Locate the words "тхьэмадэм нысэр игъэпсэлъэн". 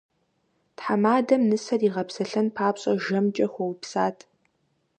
0.77-2.47